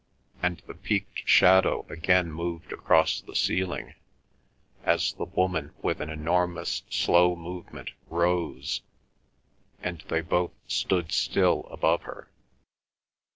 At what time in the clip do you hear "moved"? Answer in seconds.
2.31-2.73